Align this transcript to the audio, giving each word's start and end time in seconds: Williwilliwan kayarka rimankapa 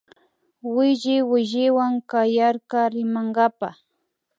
Williwilliwan 0.75 1.93
kayarka 2.09 2.79
rimankapa 2.93 3.69